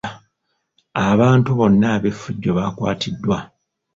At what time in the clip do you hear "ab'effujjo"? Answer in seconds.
1.95-2.51